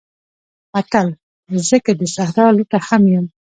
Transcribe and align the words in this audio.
متل: 0.73 1.07
زه 1.67 1.77
که 1.85 1.91
د 1.99 2.01
صحرا 2.15 2.47
لوټه 2.57 2.79
هم 2.87 3.03
یم 3.13 3.25